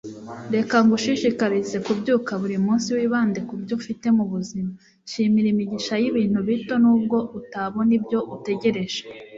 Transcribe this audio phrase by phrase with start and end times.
[0.55, 4.71] reka ngushishikarize kubyuka buri munsi wibande kubyo ufite mubuzima.
[5.11, 9.01] shimira imigisha y'ibintu bito, nubwo utabona ibyo utegereje